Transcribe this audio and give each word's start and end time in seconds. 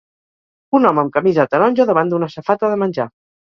Un 0.79 0.87
home 0.91 1.01
amb 1.03 1.13
camisa 1.19 1.45
taronja 1.53 1.87
davant 1.93 2.11
d'una 2.17 2.33
safata 2.39 2.75
de 2.75 2.83
menjar. 2.87 3.11